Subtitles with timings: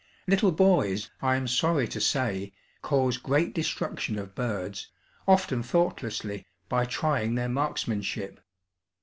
[0.25, 4.89] Little boys, I am sorry to say, cause great destruction of birds,
[5.27, 8.39] often thoughtlessly, by trying their marksmanship.